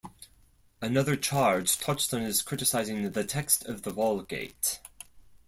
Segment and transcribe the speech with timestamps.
[0.81, 4.79] Another charge touched on his criticizing the text of the Vulgate.